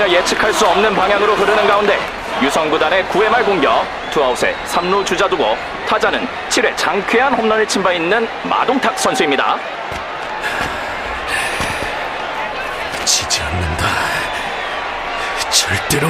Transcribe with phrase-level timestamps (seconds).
[0.00, 1.98] 전혀 예측할 수 없는 방향으로 흐르는 가운데
[2.40, 8.26] 유성구단의 9회 말 공격 투아웃에 3루 주자 두고 타자는 7회 장쾌한 홈런을 친 바 있는
[8.44, 9.58] 마동탁 선수입니다.
[13.04, 13.84] 지지 않는다.
[15.50, 16.08] 절대로.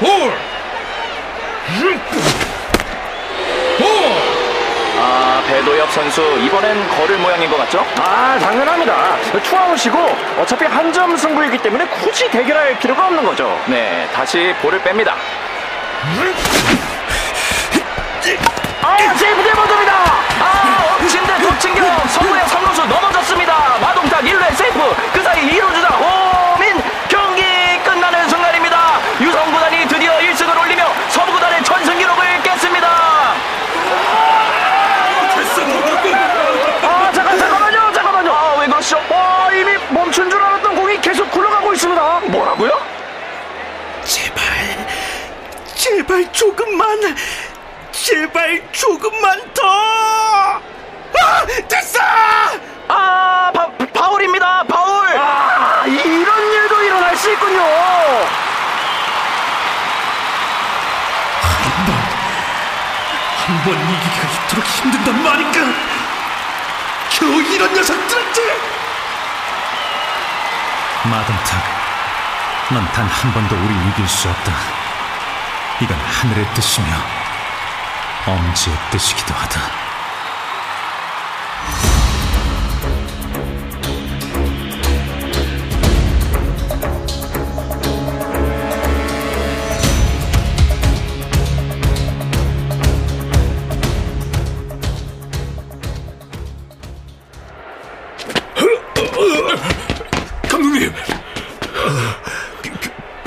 [0.00, 0.32] 볼!
[5.64, 7.84] 아, 배도엽 선수 이번엔 걸을 모양인 것 같죠?
[7.98, 9.16] 아, 당연합니다.
[9.42, 9.98] 투아웃이고
[10.38, 13.58] 어차피 한 점 승부이기 때문에 굳이 대결할 필요가 없는 거죠.
[13.66, 15.14] 네, 다시 볼을 뺍니다.
[18.82, 19.92] 아, 세이프티 번트입니다.
[20.40, 23.78] 아, 엎친 데 덮친 격 서부의 3루수 넘어졌습니다.
[23.80, 24.78] 마동탁 1루에 세이프
[25.14, 27.42] 그 사이 2루 주자 호민 경기
[27.82, 29.00] 끝나는 순간입니다.
[29.20, 32.88] 유성구단이 드디어 1승을 올리며 서부구단의 전승 기록을 깼습니다.
[36.82, 38.32] 아, 잠깐, 잠깐만요, 잠깐만요.
[38.32, 39.00] 아, 왜 그러시죠?
[39.10, 42.20] 아, 이미 멈춘 줄 알았던 공이 계속 굴러가고 있습니다.
[42.26, 42.70] 뭐라고요?
[44.04, 44.42] 제발,
[46.14, 47.16] 제발 조금만,
[47.90, 49.62] 제발 조금만 더!
[49.66, 50.60] 아,
[51.66, 51.98] 됐어!
[52.86, 54.62] 아, 바, 바울입니다.
[54.62, 55.08] 바울.
[55.18, 57.58] 아, 이런 일도 일어날 수 있군요.
[63.46, 65.60] 한번 이기기가 이토록 힘든단 말인가?
[67.10, 68.42] 겨우 이런 녀석들한테!
[71.04, 71.62] 마동탁
[72.70, 74.52] 넌 단 한 번도 우리 이길 수 없다
[75.82, 76.86] 이건 하늘의 뜻이며
[78.26, 79.60] 엄지의 뜻이기도 하다
[100.48, 100.92] 감독님!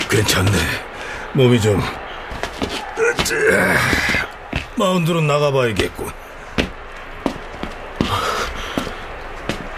[0.10, 0.52] 괜찮네.
[1.34, 2.07] 몸이 좀...
[4.76, 6.12] 마운드로 나가봐야겠군.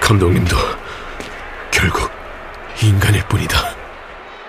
[0.02, 0.56] 감독님도
[1.72, 2.10] 결국
[2.82, 3.58] 인간일 뿐이다.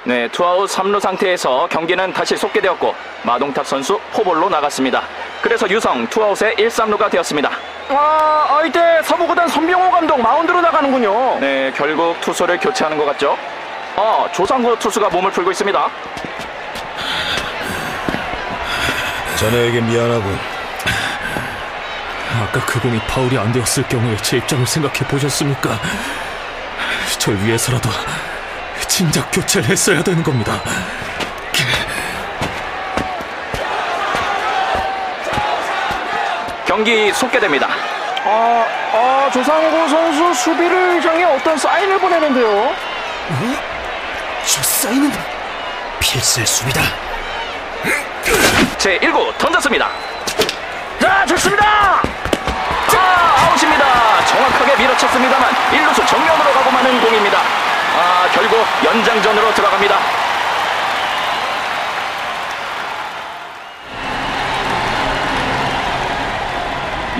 [0.05, 5.03] 네, 투아웃 3루 상태에서 경기는 다시 속개되었고 마동탁 선수 포볼로 나갔습니다.
[5.43, 7.51] 그래서 유성 투아웃의 1, 3루가 되었습니다.
[7.91, 11.39] 아, 아, 이때 서부구단 손병호 감독 마운드로 나가는군요.
[11.41, 13.37] 네, 결국 투수를 교체하는 것 같죠?
[13.97, 15.91] 어, 조상구 투수가 몸을 풀고 있습니다.
[19.41, 20.39] 자네에게 미안하군.
[22.43, 25.81] 아까 그 공이 파울이 안 되었을 경우에 제 입장을 생각해 보셨습니까?
[27.19, 27.89] 절 위해서라도
[28.87, 30.61] 진작 교체를 했어야 되는 겁니다.
[36.67, 37.67] 경기 속게됩니다.
[38.27, 42.75] 아, 아, 조상고 선수 수비를 향해 어떤 사인을 보내는데요.
[44.45, 45.11] 저 사인은
[45.99, 47.00] 필살 수비다.
[48.81, 49.91] 제 1구 던졌습니다.
[50.99, 52.01] 자, 좋습니다.
[52.89, 52.99] 자,
[53.45, 54.25] 아웃입니다.
[54.25, 57.41] 정확하게 밀어쳤습니다만 1루수 정면으로 가고 마는 공입니다.
[57.41, 60.20] 아, 결국 연장전으로 들어갑니다.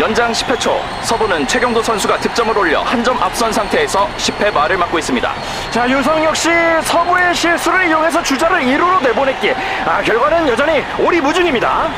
[0.01, 4.99] 연장 10회 초 서부는 최경도 선수가 득점을 올려 한 점 앞선 상태에서 10회 말을 맞고
[4.99, 5.35] 있습니다.
[5.71, 6.49] 자, 유성 역시
[6.85, 9.55] 서부의 실수를 이용해서 주자를 2루로 내보냈기에
[9.87, 11.89] 아, 결과는 여전히 오리무중입니다.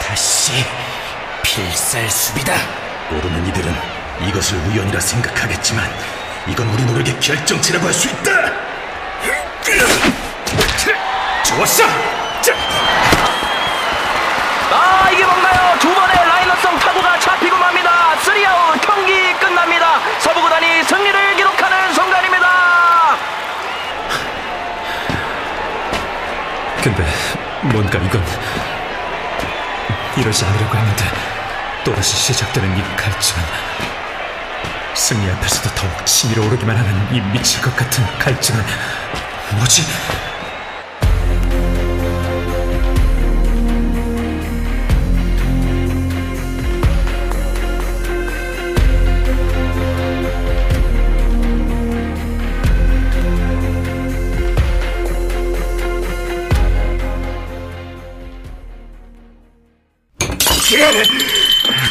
[0.00, 0.52] 다시
[1.42, 2.52] 필살 수비다.
[3.10, 3.72] 모르는 이들은
[4.28, 5.84] 이것을 우연이라 생각하겠지만
[6.48, 8.30] 이건 우리 노력의 결정체라고 할 수 있다.
[11.44, 11.84] 좋았어.
[12.40, 12.52] 자,
[14.74, 15.78] 아 이게 뭔가요?
[15.78, 18.16] 두 번의 라이너성 타구가 잡히고 맙니다.
[18.18, 20.00] 쓰리아웃 경기 끝납니다.
[20.18, 22.48] 서부구단이 승리를 기록하는 순간입니다.
[26.82, 27.04] 근데
[27.62, 28.22] 뭔가 이건
[30.16, 31.04] 이러지 않으려고 했는데
[31.84, 33.44] 또다시 시작되는 이 갈증은
[34.94, 38.64] 승리 앞에서도 더욱 치밀어 오르기만 하는 이 미칠 것 같은 갈증은
[39.52, 39.82] 뭐지?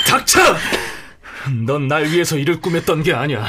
[0.08, 0.56] 닥쳐!
[1.66, 3.46] 넌 날 위해서 일을 꾸몄던 게 아니야.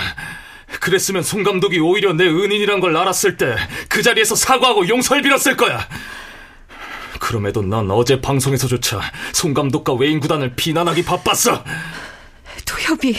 [0.81, 3.54] 그랬으면 송 감독이 오히려 내 은인이란 걸 알았을 때
[3.88, 5.86] 그 자리에서 사과하고 용서를 빌었을 거야.
[7.20, 9.00] 그럼에도 난 어제 방송에서조차
[9.32, 11.64] 송 감독과 외인 구단을 비난하기 바빴어.
[12.66, 13.16] 도협이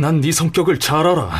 [0.00, 1.30] 난 네 성격을 잘 알아.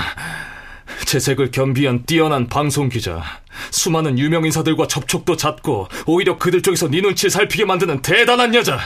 [1.04, 3.22] 재색을 겸비한 뛰어난 방송 기자,
[3.70, 8.78] 수많은 유명 인사들과 접촉도 잦고 오히려 그들 쪽에서 네 눈치를 살피게 만드는 대단한 여자.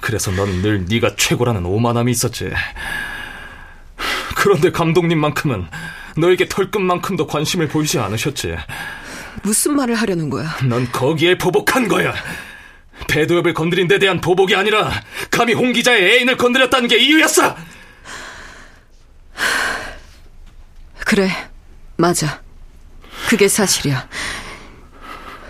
[0.00, 2.50] 그래서 넌 늘 네가 최고라는 오만함이 있었지.
[4.36, 5.66] 그런데 감독님만큼은
[6.16, 8.56] 너에게 털끝만큼도 관심을 보이지 않으셨지.
[9.42, 10.56] 무슨 말을 하려는 거야?
[10.64, 12.14] 넌 거기에 보복한 거야.
[13.08, 14.90] 배도엽을 건드린 데 대한 보복이 아니라
[15.30, 17.56] 감히 홍 기자의 애인을 건드렸다는 게 이유였어.
[21.06, 21.30] 그래,
[21.96, 22.42] 맞아.
[23.28, 24.08] 그게 사실이야.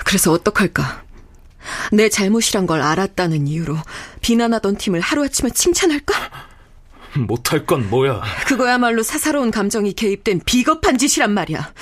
[0.05, 1.03] 그래서 어떡할까?
[1.93, 3.77] 내 잘못이란 걸 알았다는 이유로
[4.21, 6.15] 비난하던 팀을 하루아침에 칭찬할까?
[7.27, 8.23] 못할 건 뭐야?
[8.47, 11.73] 그거야말로 사사로운 감정이 개입된 비겁한 짓이란 말이야.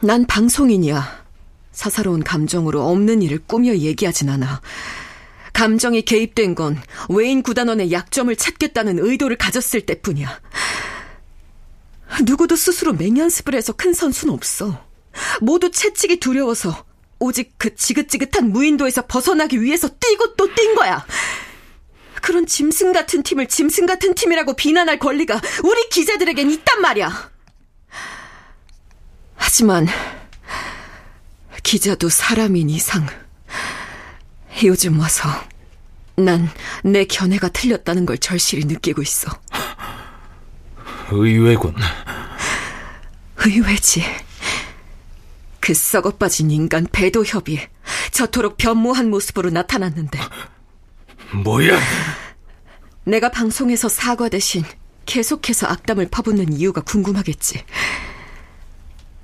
[0.00, 1.24] 난 방송인이야.
[1.72, 4.60] 사사로운 감정으로 없는 일을 꾸며 얘기하진 않아.
[5.52, 10.40] 감정이 개입된 건 외인 구단원의 약점을 찾겠다는 의도를 가졌을 때뿐이야.
[12.24, 14.84] 누구도 스스로 맹연습을 해서 큰 선수는 없어.
[15.40, 16.85] 모두 채찍이 두려워서
[17.18, 21.04] 오직 그 지긋지긋한 무인도에서 벗어나기 위해서 뛰고 또 뛴 거야.
[22.22, 27.30] 그런 짐승 같은 팀을 짐승 같은 팀이라고 비난할 권리가 우리 기자들에겐 있단 말이야.
[29.36, 29.86] 하지만
[31.62, 33.06] 기자도 사람인 이상
[34.64, 35.28] 요즘 와서
[36.16, 36.48] 난
[36.82, 39.30] 내 견해가 틀렸다는 걸 절실히 느끼고 있어.
[41.10, 41.74] 의외군.
[43.44, 44.02] 의외지.
[45.66, 47.58] 그 썩어빠진 인간 배도협이
[48.12, 50.16] 저토록 변모한 모습으로 나타났는데
[51.42, 51.76] 뭐야?
[53.02, 54.62] 내가 방송에서 사과 대신
[55.06, 57.64] 계속해서 악담을 퍼붓는 이유가 궁금하겠지.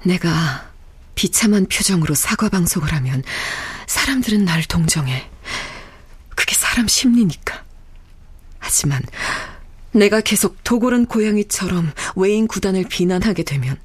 [0.02, 0.68] 내가
[1.14, 3.22] 비참한 표정으로 사과 방송을 하면
[3.86, 5.30] 사람들은 날 동정해.
[6.34, 7.62] 그게 사람 심리니까.
[8.58, 9.00] 하지만
[9.92, 13.78] 내가 계속 도골은 고양이처럼 외인 구단을 비난하게 되면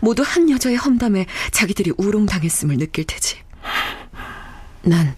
[0.00, 3.38] 모두 한 여자의 험담에 자기들이 우롱당했음을 느낄 테지.
[4.82, 5.16] 난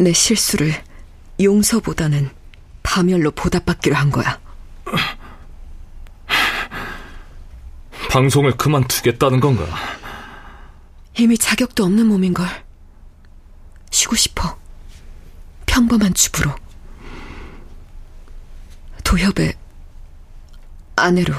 [0.00, 0.72] 내 실수를
[1.42, 2.30] 용서보다는
[2.82, 4.40] 파멸로 보답받기로 한 거야.
[8.10, 9.66] 방송을 그만두겠다는 건가?
[11.18, 12.46] 이미 자격도 없는 몸인걸.
[13.90, 14.58] 쉬고 싶어.
[15.66, 16.50] 평범한 주부로.
[19.04, 19.54] 도협의
[20.96, 21.34] 아내로.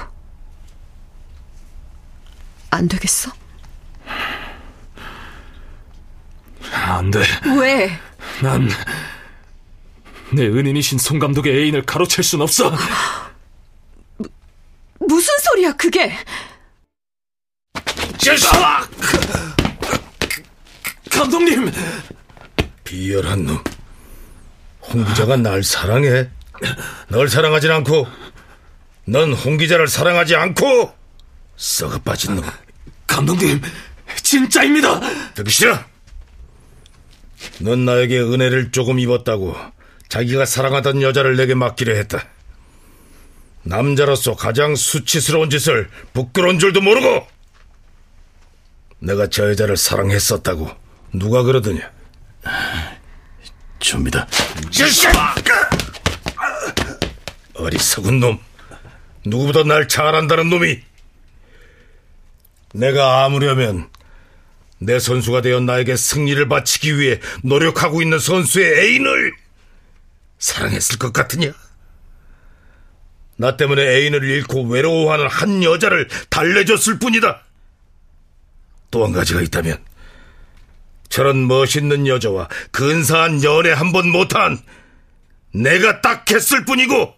[2.72, 3.32] 안 되겠어?
[6.72, 7.20] 안 돼.
[7.60, 8.00] 왜?
[8.42, 8.70] 난,
[10.32, 12.74] 내 은인이신 송 감독의 애인을 가로챌 순 없어.
[15.00, 16.16] 무슨 소리야, 그게?
[18.54, 18.88] 아!
[21.12, 21.72] 감독님!
[22.84, 23.64] 비열한 놈.
[24.82, 26.30] 홍 기자가 날 사랑해?
[27.10, 28.08] 널 사랑하진 않고,
[29.06, 31.01] 넌 홍 기자를 사랑하지 않고,
[31.62, 32.44] 썩어 빠진 놈.
[33.06, 33.62] 감독님,
[34.24, 35.00] 진짜입니다!
[35.36, 35.78] 듣기 싫어!
[37.60, 39.56] 넌 나에게 은혜를 조금 입었다고
[40.10, 42.26] 자기가 사랑하던 여자를 내게 맡기려 했다.
[43.62, 47.28] 남자로서 가장 수치스러운 짓을 부끄러운 줄도 모르고
[48.98, 50.68] 내가 저 여자를 사랑했었다고
[51.14, 51.92] 누가 그러더냐?
[53.78, 54.28] 좀이다.
[57.54, 58.40] 어리석은 놈.
[59.26, 60.91] 누구보다 날잘 안다는 놈이.
[62.74, 63.90] 내가 아무려면
[64.80, 69.34] 내 선수가 되어 나에게 승리를 바치기 위해 노력하고 있는 선수의 애인을
[70.40, 71.52] 사랑했을 것 같으냐?
[73.38, 77.44] 나 때문에 애인을 잃고 외로워하는 한 여자를 달래줬을 뿐이다.
[78.92, 79.78] 또 한 가지가 있다면
[81.10, 84.58] 저런 멋있는 여자와 근사한 연애 한 번 못한
[85.54, 87.14] 내가 딱 했을 뿐이고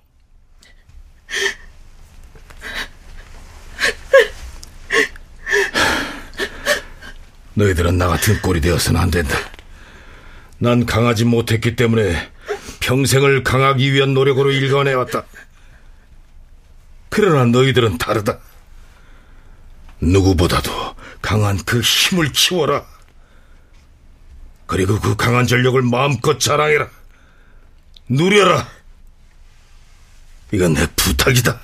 [7.55, 9.37] 너희들은 나 같은 꼴이 되어서는 안 된다.
[10.57, 12.31] 난 강하지 못했기 때문에
[12.79, 15.23] 평생을 강하기 위한 노력으로 일관해왔다.
[17.09, 18.39] 그러나 너희들은 다르다.
[20.01, 22.85] 누구보다도 강한 그 힘을 키워라.
[24.65, 26.89] 그리고 그 강한 전력을 마음껏 자랑해라.
[28.09, 28.67] 누려라.
[30.51, 31.59] 이건 내 부탁이다.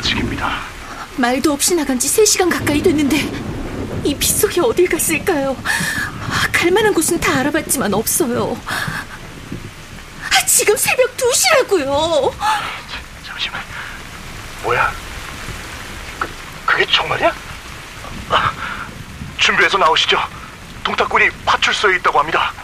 [0.00, 0.60] 아직입니다.
[1.16, 3.18] 말도 없이 나간 지 3시간 가까이 됐는데
[4.02, 5.54] 이 빗속이 어딜 갔을까요?
[5.62, 8.58] 아, 갈 만한 곳은 다 알아봤지만 없어요.
[10.30, 12.32] 아, 지금 새벽 2시라고요.
[13.26, 13.60] 잠시만.
[14.62, 14.90] 뭐야?
[16.18, 16.28] 그,
[16.64, 17.34] 그게 정말이야?
[18.30, 18.52] 아,
[19.36, 20.18] 준비해서 나오시죠.
[20.82, 22.54] 동탁군이 파출소에 있다고 합니다.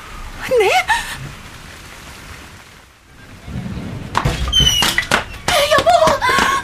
[0.59, 0.71] 네?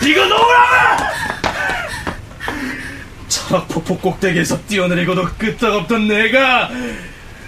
[0.05, 1.05] 이거 놓으라고!
[3.29, 6.71] 천악폭포 꼭대기에서 뛰어내리고도 끄떡없던 내가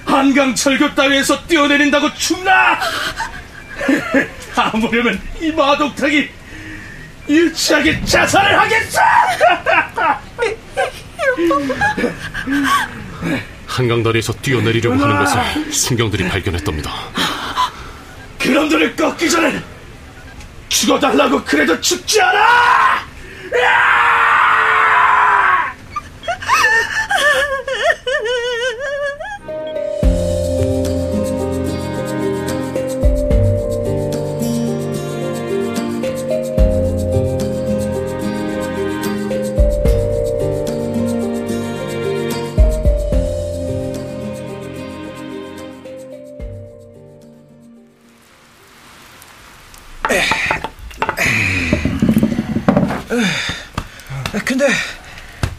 [0.05, 2.79] 한강 철교 따위에서 뛰어내린다고 춥나?
[4.57, 6.29] 아무려면 이 마독탁이
[7.29, 9.01] 유치하게 자살을 하겠어!
[13.67, 16.93] 한강 다리에서 뛰어내리려고 하는 것을 순경들이 발견했답니다.
[18.39, 19.61] 그놈들을 꺾기 전에
[20.85, 23.07] 죽어달라고 그래도 죽지 않아!
[23.51, 23.84] 근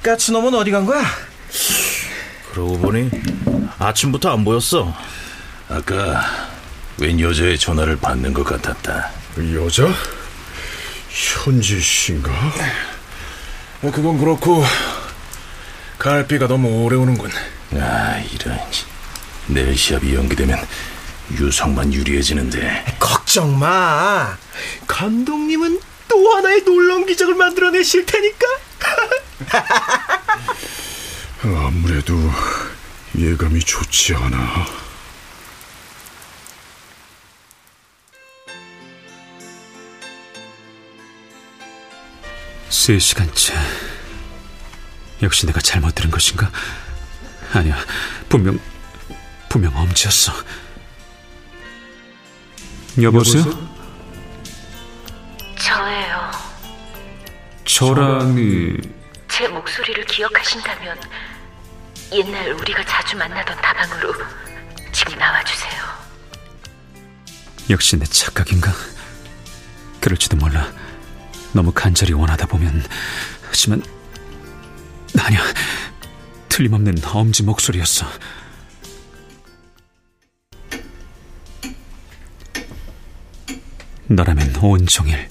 [0.06, 1.04] 까치 놈은 어디 간 거야?
[2.52, 3.10] 그러고 보니
[3.80, 4.96] 아침부터 안 보였어.
[5.68, 6.24] 아까
[7.00, 9.10] 웬 여자의 전화를 받는 것 같았다.
[9.56, 9.88] 여자?
[11.10, 12.32] 현지 씨인가?
[13.82, 14.64] 그건 그렇고
[15.98, 17.32] 갈비가 너무 오래 오는군.
[17.74, 18.60] 아 이런
[19.48, 20.60] 내일 시합이 연기되면
[21.32, 24.38] 유성만 유리해지는데 걱정 마.
[24.86, 28.46] 감독님은 또 하나의 놀라운 기적을 만들어내실 테니까.
[31.44, 32.14] 아무래도
[33.18, 34.66] 예감이 좋지 않아.
[42.70, 43.54] 세 시간째.
[45.22, 46.52] 역시 내가 잘못 들은 것인가?
[47.54, 47.78] 아니야,
[48.30, 48.60] 분명
[49.50, 50.34] 분명 엄지였어.
[53.02, 53.44] 여보세요?
[55.58, 56.32] 저예요.
[57.66, 58.78] 저랑이
[59.36, 60.98] 제 목소리를 기억하신다면
[62.14, 64.14] 옛날 우리가 자주 만나던 다방으로
[64.94, 65.84] 지금 나와주세요.
[67.70, 68.72] 역시 내 착각인가?
[70.00, 70.72] 그럴지도 몰라.
[71.52, 72.82] 너무 간절히 원하다 보면
[73.50, 73.84] 하지만
[75.20, 75.42] 아니야.
[76.48, 78.06] 틀림없는 엄지 목소리였어.
[84.08, 85.28] 너라면 온종일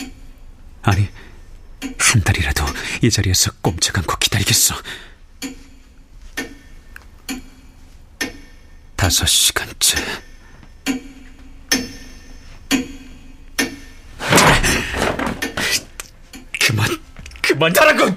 [0.82, 1.08] 아니
[1.98, 2.64] 한 달이라도
[3.02, 4.74] 이 자리에서 꼼짝 않고 기다리겠어.
[8.96, 9.98] 다섯 시간째.
[16.60, 16.88] 그만,
[17.42, 18.16] 그만하라고!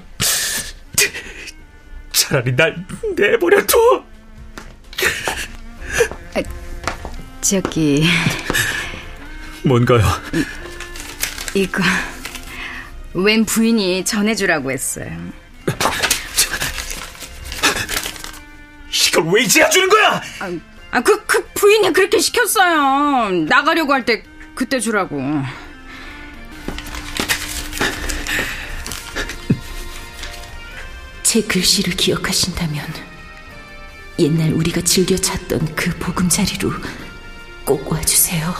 [2.12, 4.08] 차라리 날 내버려둬!
[7.40, 8.04] 저기
[9.64, 10.02] 뭔가요?
[11.54, 11.82] 이거
[13.18, 15.10] 웬 부인이 전해주라고 했어요.
[19.10, 20.22] 이걸 왜 이제야 주는 거야?
[20.92, 23.30] 아, 그, 그 부인이 그렇게 시켰어요.
[23.48, 24.22] 나가려고 할 때
[24.54, 25.20] 그때 주라고.
[31.22, 32.86] 제 글씨를 기억하신다면
[34.18, 36.72] 옛날 우리가 즐겨 찾던 그 보금자리로
[37.64, 38.54] 꼭 와주세요.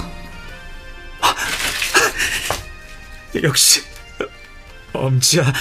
[3.42, 3.82] 역시
[4.98, 5.52] 엄지야,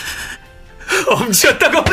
[1.08, 1.84] 엄지였다고.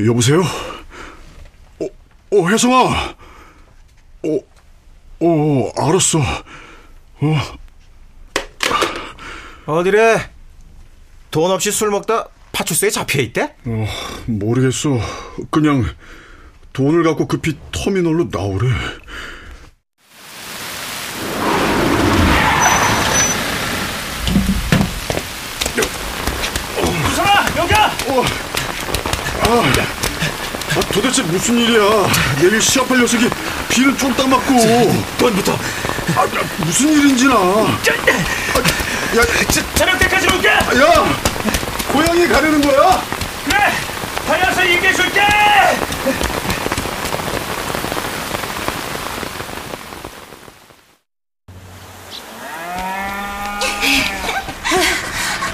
[0.00, 0.42] 여보세요?
[1.80, 1.86] 어,
[2.32, 3.14] 어, 혜성아!
[4.24, 4.38] 어,
[5.20, 6.18] 어, 알았어.
[7.20, 7.36] 어.
[9.66, 10.30] 어디래?
[11.30, 13.54] 돈 없이 술 먹다 파출소에 잡혀 있대?
[13.64, 13.86] 어,
[14.26, 14.98] 모르겠어.
[15.50, 15.84] 그냥
[16.72, 18.68] 돈을 갖고 급히 터미널로 나오래.
[27.06, 27.86] 유성아, 여기야!
[28.08, 28.24] 어,
[29.62, 31.80] 아, 아, 도대체 무슨 일이야?
[32.40, 33.28] 내일 시합할 녀석이
[33.68, 34.52] 비는 쫄딱 맞고.
[35.18, 35.52] 돈부터.
[36.16, 36.26] 아,
[36.58, 37.34] 무슨 일인지나.
[37.34, 37.78] 아,
[39.16, 39.22] 야,
[39.76, 40.48] 저녁 때까지 올게!
[40.48, 40.60] 야!
[41.92, 43.00] 고향에 가려는 거야?
[43.44, 43.72] 그래!
[44.26, 45.20] 다녀서 얘기해줄게!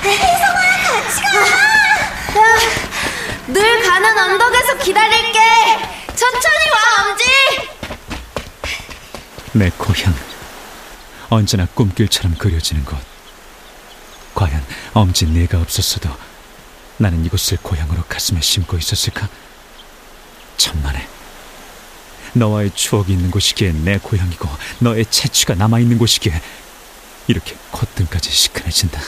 [0.02, 2.40] 혜성아 같이 가!
[3.49, 5.38] 늘 가는 언덕에서 기다릴게!
[6.14, 7.25] 천천히 와, 엄지!
[9.52, 10.14] 내 고향.
[11.30, 12.97] 언제나 꿈길처럼 그려지는 곳.
[14.37, 16.09] 과연 엄지 내가 없었어도
[16.97, 19.28] 나는 이곳을 고향으로 가슴에 심고 있었을까?
[20.56, 21.09] 천만에.
[22.35, 26.40] 너와의 추억이 있는 곳이기에 내 고향이고 너의 채취가 남아있는 곳이기에
[27.26, 29.00] 이렇게 콧등까지 시큰해진다.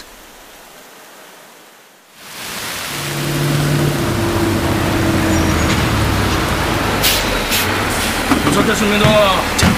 [8.45, 9.72] 도착했습니다.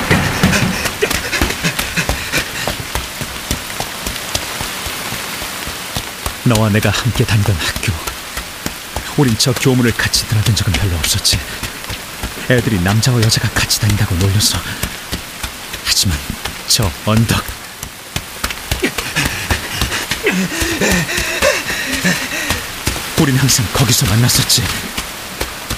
[6.44, 7.92] 너와 내가 함께 다니던 학교.
[9.16, 11.38] 우린 저 교문을 같이 드나든 적은 별로 없었지.
[12.50, 14.58] 애들이 남자와 여자가 같이 다닌다고 놀렸어.
[15.86, 16.18] 하지만
[16.68, 17.42] 저 언덕.
[23.20, 24.62] 우린 항상 거기서 만났었지.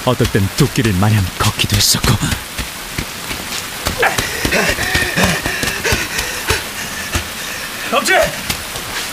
[0.05, 2.13] 어떨 땐 뚝길을 마냥 걷기도 했었고.
[7.93, 8.15] 엄지!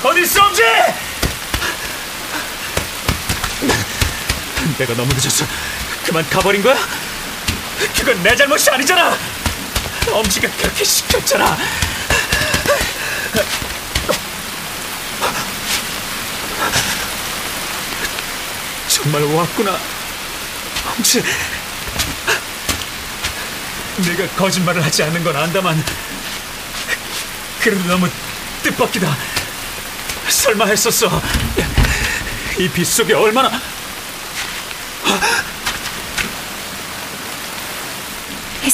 [0.03, 0.63] 어디 있어, 엄지!
[4.77, 5.45] 내가 너무 늦었어.
[6.05, 6.75] 그만 가버린 거야?
[7.95, 9.17] 그건 내 잘못이 아니잖아.
[10.11, 11.57] 엄지가 그렇게 시켰잖아.
[18.87, 19.79] 정말 왔구나.
[20.95, 21.23] 엄지.
[23.97, 25.83] 내가 거짓말을 하지 않는 건 안다만
[27.59, 28.09] 그래도 너무
[28.63, 29.15] 뜻밖이다.
[30.29, 31.21] 설마 했었어.
[32.57, 33.51] 이 빗속에 얼마나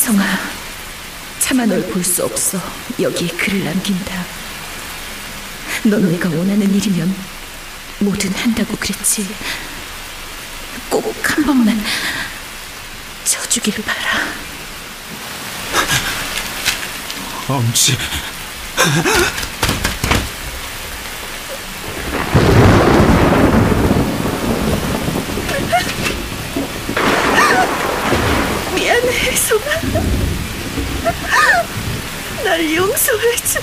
[0.10, 0.24] 성아,
[1.38, 2.60] 차마 널 볼 수 없어.
[3.00, 4.26] 여기에 글을 남긴다.
[5.84, 7.15] 넌 내가 원하는 일이면
[8.00, 9.28] 뭐든 한다고 그랬지.
[10.89, 11.80] 꼭 한 번만
[13.24, 14.19] 져주길 바라.
[17.48, 17.95] 엄지.
[28.76, 29.69] 미안해, 혜성아.
[32.60, 33.62] 날 용서해줘.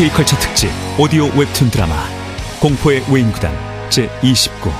[0.00, 1.94] K컬처 특집 오디오 웹툰 드라마
[2.58, 3.54] 공포의 외인구단
[3.90, 4.72] 제29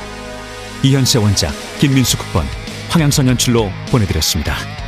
[0.83, 2.47] 이현세 원작 김민수 극본
[2.89, 4.80] 황양선 연출로 보내드렸습니다.